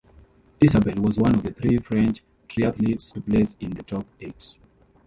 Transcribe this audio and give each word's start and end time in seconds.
Isabelle 0.59 1.03
was 1.03 1.19
one 1.19 1.35
of 1.35 1.43
the 1.43 1.51
three 1.53 1.77
French 1.77 2.23
triathletes 2.49 3.13
to 3.13 3.21
place 3.21 3.55
in 3.59 3.69
the 3.69 3.83
top 3.83 4.07
eight. 4.19 4.55